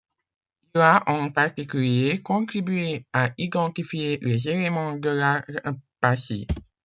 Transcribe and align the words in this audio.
Il 0.73 0.81
a 0.81 1.03
en 1.11 1.29
particulier 1.29 2.23
contribué 2.23 3.05
à 3.13 3.29
identifier 3.37 4.17
les 4.23 4.49
éléments 4.49 4.95
de 4.97 5.09
l'Ara 5.09 5.75
Pacis. 5.99 6.47